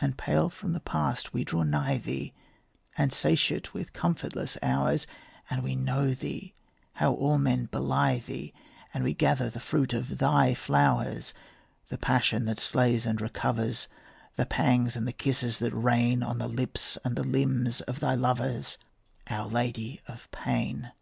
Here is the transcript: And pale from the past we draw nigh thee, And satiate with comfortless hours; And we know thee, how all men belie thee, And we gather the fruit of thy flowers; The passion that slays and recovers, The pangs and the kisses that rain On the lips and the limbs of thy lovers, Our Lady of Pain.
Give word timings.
And 0.00 0.16
pale 0.16 0.48
from 0.48 0.74
the 0.74 0.78
past 0.80 1.32
we 1.32 1.42
draw 1.42 1.64
nigh 1.64 1.96
thee, 1.98 2.32
And 2.96 3.12
satiate 3.12 3.74
with 3.74 3.92
comfortless 3.92 4.56
hours; 4.62 5.08
And 5.50 5.64
we 5.64 5.74
know 5.74 6.12
thee, 6.14 6.54
how 6.92 7.14
all 7.14 7.36
men 7.38 7.64
belie 7.64 8.18
thee, 8.20 8.54
And 8.94 9.02
we 9.02 9.12
gather 9.12 9.50
the 9.50 9.58
fruit 9.58 9.92
of 9.92 10.18
thy 10.18 10.54
flowers; 10.54 11.34
The 11.88 11.98
passion 11.98 12.44
that 12.44 12.60
slays 12.60 13.06
and 13.06 13.20
recovers, 13.20 13.88
The 14.36 14.46
pangs 14.46 14.94
and 14.94 15.04
the 15.04 15.12
kisses 15.12 15.58
that 15.58 15.74
rain 15.74 16.22
On 16.22 16.38
the 16.38 16.46
lips 16.46 16.96
and 17.04 17.16
the 17.16 17.24
limbs 17.24 17.80
of 17.80 17.98
thy 17.98 18.14
lovers, 18.14 18.78
Our 19.26 19.46
Lady 19.48 20.00
of 20.06 20.30
Pain. 20.30 20.92